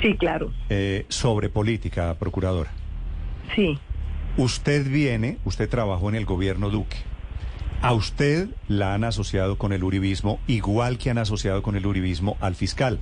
Sí, 0.00 0.14
claro. 0.14 0.52
Eh, 0.68 1.06
sobre 1.08 1.48
política, 1.48 2.14
procuradora. 2.18 2.70
Sí. 3.54 3.78
Usted 4.36 4.88
viene, 4.88 5.38
usted 5.44 5.68
trabajó 5.68 6.08
en 6.08 6.14
el 6.14 6.24
gobierno 6.24 6.70
Duque. 6.70 6.96
A 7.80 7.92
usted 7.92 8.48
la 8.66 8.94
han 8.94 9.04
asociado 9.04 9.56
con 9.56 9.72
el 9.72 9.84
uribismo, 9.84 10.40
igual 10.46 10.98
que 10.98 11.10
han 11.10 11.18
asociado 11.18 11.62
con 11.62 11.76
el 11.76 11.86
uribismo 11.86 12.36
al 12.40 12.54
fiscal. 12.54 12.98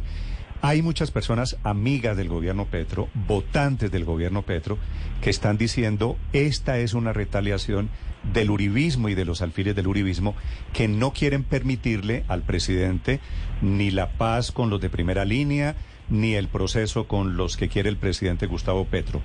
Hay 0.63 0.83
muchas 0.83 1.11
personas 1.11 1.57
amigas 1.65 2.17
del 2.17 2.29
gobierno 2.29 2.67
Petro, 2.67 3.09
votantes 3.27 3.91
del 3.91 4.05
gobierno 4.05 4.43
Petro, 4.43 4.79
que 5.21 5.31
están 5.31 5.59
diciendo 5.59 6.17
esta 6.33 6.79
es 6.79 6.95
una 6.95 7.13
retaliación 7.13 7.91
del 8.33 8.51
uribismo 8.51 9.09
y 9.09 9.15
de 9.15 9.25
los 9.25 9.43
alfiles 9.43 9.77
del 9.77 9.87
uribismo 9.87 10.35
que 10.73 10.89
no 10.89 11.13
quieren 11.13 11.45
permitirle 11.45 12.25
al 12.29 12.43
presidente 12.43 13.21
ni 13.63 13.91
la 13.91 14.11
paz 14.13 14.51
con 14.53 14.71
los 14.71 14.81
de 14.81 14.91
primera 14.91 15.25
línea, 15.25 15.77
ni 16.09 16.35
el 16.35 16.49
proceso 16.49 17.07
con 17.07 17.37
los 17.37 17.57
que 17.57 17.69
quiere 17.69 17.89
el 17.89 17.97
presidente 17.97 18.47
Gustavo 18.47 18.85
Petro. 18.85 19.21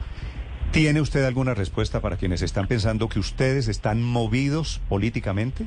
¿Tiene 0.72 1.02
usted 1.02 1.26
alguna 1.26 1.54
respuesta 1.54 2.00
para 2.00 2.18
quienes 2.18 2.42
están 2.42 2.68
pensando 2.68 3.10
que 3.10 3.20
ustedes 3.20 3.68
están 3.68 4.02
movidos 4.02 4.80
políticamente? 4.88 5.66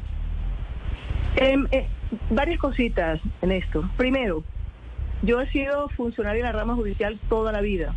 Eh, 1.36 1.56
eh, 1.72 1.86
varias 2.30 2.58
cositas 2.58 3.20
en 3.42 3.52
esto. 3.52 3.88
Primero, 3.96 4.44
yo 5.22 5.40
he 5.40 5.50
sido 5.50 5.88
funcionaria 5.90 6.46
de 6.46 6.52
la 6.52 6.58
rama 6.58 6.74
judicial 6.74 7.18
toda 7.28 7.52
la 7.52 7.60
vida. 7.60 7.94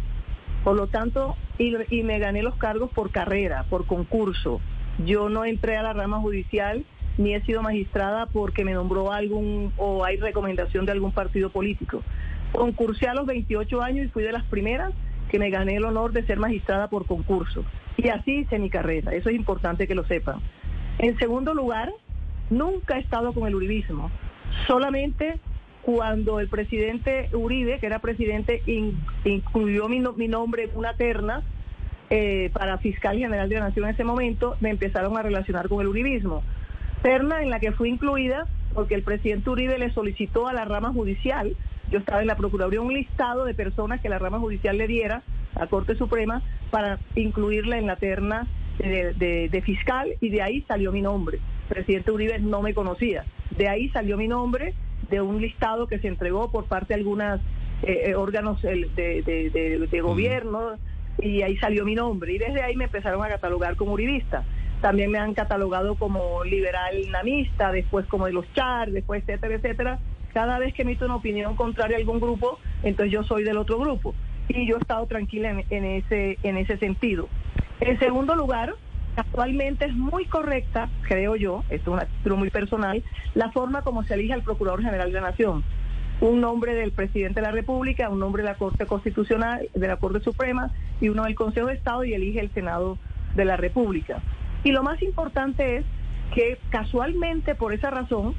Por 0.63 0.75
lo 0.75 0.87
tanto, 0.87 1.37
y, 1.57 1.75
y 1.89 2.03
me 2.03 2.19
gané 2.19 2.43
los 2.43 2.55
cargos 2.55 2.91
por 2.91 3.11
carrera, 3.11 3.65
por 3.69 3.85
concurso. 3.85 4.59
Yo 5.05 5.29
no 5.29 5.45
entré 5.45 5.77
a 5.77 5.83
la 5.83 5.93
rama 5.93 6.19
judicial 6.19 6.83
ni 7.17 7.33
he 7.33 7.41
sido 7.41 7.61
magistrada 7.61 8.27
porque 8.27 8.63
me 8.63 8.73
nombró 8.73 9.11
algún 9.11 9.73
o 9.77 10.05
hay 10.05 10.17
recomendación 10.17 10.85
de 10.85 10.91
algún 10.91 11.11
partido 11.11 11.49
político. 11.49 12.03
Concursé 12.51 13.07
a 13.07 13.13
los 13.13 13.25
28 13.25 13.81
años 13.81 14.05
y 14.05 14.09
fui 14.09 14.23
de 14.23 14.31
las 14.31 14.43
primeras 14.45 14.93
que 15.29 15.39
me 15.39 15.49
gané 15.49 15.75
el 15.75 15.85
honor 15.85 16.11
de 16.13 16.23
ser 16.23 16.39
magistrada 16.39 16.89
por 16.89 17.05
concurso. 17.05 17.63
Y 17.97 18.09
así 18.09 18.39
hice 18.39 18.59
mi 18.59 18.69
carrera, 18.69 19.13
eso 19.13 19.29
es 19.29 19.35
importante 19.35 19.87
que 19.87 19.95
lo 19.95 20.05
sepan. 20.05 20.39
En 20.99 21.17
segundo 21.19 21.53
lugar, 21.53 21.91
nunca 22.49 22.97
he 22.97 22.99
estado 22.99 23.33
con 23.33 23.47
el 23.47 23.55
uribismo, 23.55 24.11
solamente 24.67 25.39
cuando 25.81 26.39
el 26.39 26.49
presidente 26.49 27.29
Uribe, 27.33 27.79
que 27.79 27.85
era 27.85 27.99
presidente, 27.99 28.61
in, 28.65 28.99
incluyó 29.23 29.87
mi, 29.87 30.01
mi, 30.17 30.27
nombre 30.27 30.65
en 30.65 30.71
una 30.75 30.93
terna 30.93 31.43
eh, 32.09 32.49
para 32.53 32.77
fiscal 32.77 33.17
general 33.17 33.47
de 33.47 33.55
la 33.55 33.67
Nación 33.67 33.85
en 33.85 33.91
ese 33.91 34.03
momento, 34.03 34.57
me 34.59 34.69
empezaron 34.69 35.17
a 35.17 35.21
relacionar 35.21 35.69
con 35.69 35.81
el 35.81 35.87
uribismo. 35.87 36.43
Terna 37.03 37.41
en 37.41 37.49
la 37.49 37.59
que 37.59 37.71
fui 37.71 37.89
incluida 37.89 38.47
porque 38.73 38.95
el 38.95 39.03
presidente 39.03 39.49
Uribe 39.49 39.77
le 39.77 39.93
solicitó 39.93 40.47
a 40.47 40.53
la 40.53 40.65
rama 40.65 40.91
judicial 40.91 41.55
yo 41.89 41.99
estaba 41.99 42.21
en 42.21 42.27
la 42.27 42.35
Procuraduría 42.35 42.81
un 42.81 42.93
listado 42.93 43.45
de 43.45 43.53
personas 43.53 44.01
que 44.01 44.09
la 44.09 44.19
rama 44.19 44.39
judicial 44.39 44.77
le 44.77 44.87
diera 44.87 45.23
a 45.55 45.67
Corte 45.67 45.95
Suprema 45.95 46.41
para 46.69 46.99
incluirla 47.15 47.77
en 47.77 47.87
la 47.87 47.95
terna 47.95 48.47
de, 48.77 49.13
de, 49.13 49.49
de, 49.49 49.61
fiscal 49.61 50.13
y 50.19 50.29
de 50.29 50.41
ahí 50.41 50.61
salió 50.67 50.91
mi 50.91 51.01
nombre. 51.01 51.39
Presidente 51.69 52.11
Uribe 52.11 52.39
no 52.39 52.61
me 52.61 52.73
conocía. 52.73 53.25
De 53.51 53.67
ahí 53.67 53.89
salió 53.89 54.17
mi 54.17 54.27
nombre 54.27 54.73
de 55.09 55.21
un 55.21 55.41
listado 55.41 55.87
que 55.87 55.99
se 55.99 56.07
entregó 56.07 56.51
por 56.51 56.65
parte 56.65 56.93
de 56.93 56.99
algunos 56.99 57.39
eh, 57.83 58.15
órganos 58.15 58.61
de, 58.61 58.89
de, 58.95 60.01
gobierno 60.01 60.73
y 61.19 61.41
ahí 61.41 61.57
salió 61.57 61.85
mi 61.85 61.95
nombre. 61.95 62.33
Y 62.33 62.37
desde 62.37 62.61
ahí 62.61 62.75
me 62.75 62.85
empezaron 62.85 63.23
a 63.23 63.29
catalogar 63.29 63.75
como 63.75 63.93
uribista. 63.93 64.43
También 64.81 65.09
me 65.09 65.17
han 65.17 65.33
catalogado 65.33 65.95
como 65.95 66.43
liberal 66.43 67.09
namista, 67.09 67.71
después 67.71 68.05
como 68.05 68.27
de 68.27 68.33
los 68.33 68.45
char, 68.53 68.91
después 68.91 69.23
etcétera, 69.23 69.55
etcétera 69.55 69.99
cada 70.37 70.59
vez 70.59 70.71
que 70.75 70.83
emito 70.83 71.03
una 71.03 71.15
opinión 71.15 71.55
contraria 71.55 71.97
a 71.97 71.99
algún 71.99 72.19
grupo, 72.19 72.59
entonces 72.83 73.11
yo 73.11 73.23
soy 73.23 73.43
del 73.43 73.57
otro 73.57 73.79
grupo. 73.79 74.13
Y 74.49 74.67
yo 74.67 74.75
he 74.75 74.79
estado 74.79 75.07
tranquila 75.07 75.49
en, 75.49 75.65
en, 75.71 75.83
ese, 75.83 76.37
en 76.43 76.57
ese 76.57 76.77
sentido. 76.77 77.27
En 77.79 77.97
segundo 77.97 78.35
lugar, 78.35 78.75
actualmente 79.15 79.85
es 79.85 79.95
muy 79.95 80.25
correcta, 80.25 80.91
creo 81.07 81.35
yo, 81.35 81.63
esto 81.71 81.97
es 81.97 82.03
un 82.03 82.07
título 82.17 82.37
muy 82.37 82.51
personal, 82.51 83.03
la 83.33 83.49
forma 83.49 83.81
como 83.81 84.03
se 84.03 84.13
elige 84.13 84.33
al 84.33 84.43
Procurador 84.43 84.83
General 84.83 85.11
de 85.11 85.19
la 85.19 85.29
Nación. 85.31 85.63
Un 86.21 86.39
nombre 86.39 86.75
del 86.75 86.91
presidente 86.91 87.41
de 87.41 87.47
la 87.47 87.51
República, 87.51 88.07
un 88.07 88.19
nombre 88.19 88.43
de 88.43 88.49
la 88.49 88.55
Corte 88.59 88.85
Constitucional, 88.85 89.67
de 89.73 89.87
la 89.87 89.97
Corte 89.97 90.19
Suprema 90.19 90.71
y 91.01 91.09
uno 91.09 91.23
del 91.23 91.33
Consejo 91.33 91.65
de 91.65 91.73
Estado 91.73 92.03
y 92.03 92.13
elige 92.13 92.41
el 92.41 92.53
Senado 92.53 92.99
de 93.33 93.43
la 93.43 93.57
República. 93.57 94.21
Y 94.63 94.71
lo 94.71 94.83
más 94.83 95.01
importante 95.01 95.77
es 95.77 95.85
que 96.35 96.59
casualmente 96.69 97.55
por 97.55 97.73
esa 97.73 97.89
razón 97.89 98.35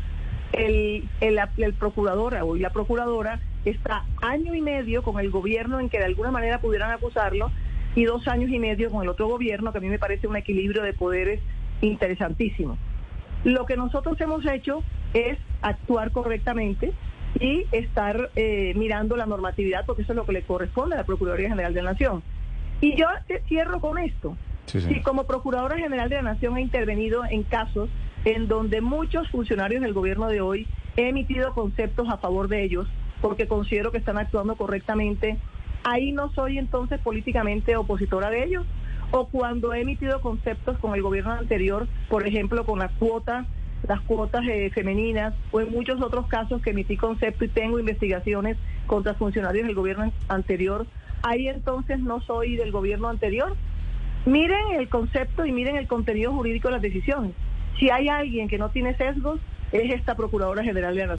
el, 0.53 1.09
el, 1.21 1.41
el 1.59 1.75
procurador 1.75 2.35
o 2.43 2.57
la 2.57 2.71
procuradora 2.71 3.41
está 3.65 4.05
año 4.23 4.55
y 4.55 4.61
medio 4.61 5.03
con 5.03 5.21
el 5.21 5.31
gobierno 5.31 5.81
en 5.81 5.89
que 5.89 5.99
de 5.99 6.05
alguna 6.05 6.31
manera 6.31 6.61
pudieran 6.61 6.91
acusarlo 6.91 7.51
y 7.95 8.05
dos 8.05 8.29
años 8.29 8.51
y 8.51 8.59
medio 8.59 8.91
con 8.91 9.03
el 9.03 9.09
otro 9.09 9.27
gobierno, 9.29 9.73
que 9.73 9.79
a 9.79 9.81
mí 9.81 9.89
me 9.89 9.99
parece 9.99 10.27
un 10.27 10.37
equilibrio 10.37 10.83
de 10.83 10.93
poderes 10.93 11.41
interesantísimo. 11.81 12.79
Lo 13.45 13.67
que 13.67 13.77
nosotros 13.77 14.21
hemos 14.21 14.45
hecho 14.47 14.83
es 15.15 15.39
actuar 15.63 16.11
correctamente 16.11 16.93
y 17.41 17.67
estar 17.73 18.31
eh, 18.37 18.73
mirando 18.77 19.17
la 19.17 19.27
normatividad, 19.27 19.85
porque 19.87 20.03
eso 20.03 20.13
es 20.13 20.17
lo 20.17 20.25
que 20.25 20.33
le 20.33 20.43
corresponde 20.43 20.95
a 20.95 20.99
la 20.99 21.05
Procuraduría 21.05 21.49
General 21.49 21.75
de 21.75 21.83
la 21.83 21.93
Nación. 21.93 22.23
Y 22.81 22.97
yo 22.97 23.07
cierro 23.49 23.81
con 23.81 23.99
esto. 23.99 24.37
Sí, 24.67 24.81
sí. 24.81 24.95
Si 24.95 25.01
como 25.03 25.25
Procuradora 25.25 25.77
General 25.77 26.09
de 26.09 26.17
la 26.17 26.23
Nación 26.23 26.57
ha 26.57 26.61
intervenido 26.61 27.25
en 27.25 27.43
casos 27.43 27.89
en 28.25 28.49
donde 28.49 28.81
muchos 28.81 29.29
funcionarios 29.31 29.83
del 29.83 29.93
gobierno 29.93 30.29
de 30.29 30.41
hoy 30.41 30.67
he 30.97 31.09
emitido 31.09 31.53
conceptos 31.55 32.09
a 32.09 32.19
favor 32.19 32.49
de 32.49 32.65
ellos 32.65 32.89
porque 33.21 33.49
considero 33.49 33.91
que 33.91 33.99
están 33.99 34.19
actuando 34.19 34.57
correctamente, 34.57 35.39
ahí 35.85 36.13
no 36.13 36.31
soy 36.33 36.59
entonces 36.59 37.01
políticamente 37.01 37.77
opositora 37.77 38.31
de 38.31 38.45
ellos. 38.45 38.65
O 39.11 39.27
cuando 39.27 39.73
he 39.73 39.81
emitido 39.81 40.21
conceptos 40.21 40.79
con 40.79 40.95
el 40.95 41.03
gobierno 41.03 41.33
anterior, 41.33 41.89
por 42.11 42.27
ejemplo, 42.27 42.67
con 42.67 42.79
las 42.79 42.93
cuotas, 42.93 43.47
las 43.87 44.01
cuotas 44.03 44.43
eh, 44.47 44.71
femeninas, 44.75 45.35
o 45.51 45.61
en 45.61 45.71
muchos 45.71 46.03
otros 46.03 46.27
casos 46.27 46.61
que 46.61 46.71
emití 46.71 46.97
concepto 46.97 47.45
y 47.45 47.49
tengo 47.49 47.79
investigaciones 47.79 48.59
contra 48.87 49.15
funcionarios 49.15 49.67
del 49.67 49.75
gobierno 49.75 50.13
anterior, 50.29 50.87
ahí 51.23 51.49
entonces 51.49 52.01
no 52.01 52.21
soy 52.21 52.57
del 52.57 52.71
gobierno 52.71 53.09
anterior. 53.09 53.57
Miren 54.27 54.75
el 54.79 54.91
concepto 54.91 55.47
y 55.47 55.53
miren 55.53 55.77
el 55.77 55.87
contenido 55.87 56.33
jurídico 56.33 56.69
de 56.69 56.73
las 56.73 56.83
decisiones. 56.83 57.33
Si 57.79 57.91
hay 57.91 58.09
alguien 58.09 58.49
que 58.49 58.59
no 58.59 58.71
tiene 58.71 58.95
sesgos, 58.97 59.41
es 59.73 59.93
esta 59.93 60.15
Procuradora 60.15 60.63
General 60.63 60.95
de 60.95 61.07
la. 61.07 61.17